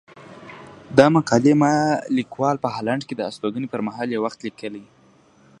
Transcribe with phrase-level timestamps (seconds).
[0.97, 1.73] دا مقالې ما
[2.17, 4.85] ليکوال په هالنډ کې د استوګنې پر مهال يو وخت ليکلي.